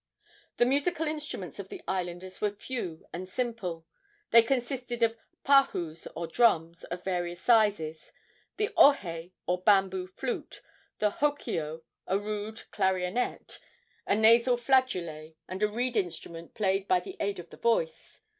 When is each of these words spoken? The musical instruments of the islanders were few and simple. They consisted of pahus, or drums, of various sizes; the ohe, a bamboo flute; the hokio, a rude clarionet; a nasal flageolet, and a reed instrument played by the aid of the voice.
The 0.57 0.65
musical 0.65 1.05
instruments 1.05 1.59
of 1.59 1.69
the 1.69 1.83
islanders 1.87 2.41
were 2.41 2.49
few 2.49 3.05
and 3.13 3.29
simple. 3.29 3.85
They 4.31 4.41
consisted 4.41 5.03
of 5.03 5.15
pahus, 5.45 6.07
or 6.15 6.25
drums, 6.25 6.83
of 6.85 7.03
various 7.03 7.39
sizes; 7.39 8.11
the 8.57 8.69
ohe, 8.75 9.31
a 9.47 9.57
bamboo 9.57 10.07
flute; 10.07 10.63
the 10.97 11.11
hokio, 11.11 11.83
a 12.07 12.17
rude 12.17 12.63
clarionet; 12.71 13.59
a 14.07 14.15
nasal 14.15 14.57
flageolet, 14.57 15.35
and 15.47 15.61
a 15.61 15.67
reed 15.67 15.95
instrument 15.95 16.55
played 16.55 16.87
by 16.87 16.99
the 16.99 17.15
aid 17.19 17.37
of 17.37 17.51
the 17.51 17.57
voice. 17.57 18.21